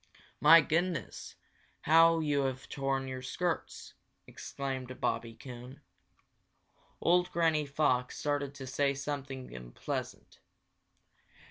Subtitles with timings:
[0.39, 1.35] "My goodness,
[1.81, 3.93] how you have torn your skirts!"
[4.25, 5.79] exclaimed Bobby Coon.
[6.99, 10.39] Old Granny Fox started to say something unpleasant.